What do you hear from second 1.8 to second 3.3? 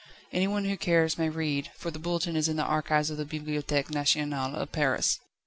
the Bulletin is in the Archives of the